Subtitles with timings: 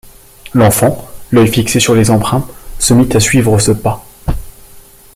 [0.55, 4.03] L’enfant, l’œil fixé sur les empreintes, se mit à suivre ce pas.